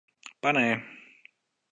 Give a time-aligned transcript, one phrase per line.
[0.41, 0.67] Pane!